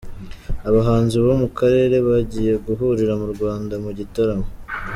[0.69, 4.47] Abahanzi bo mu karere bagiye guhurira mu Rwanda mu gitaramo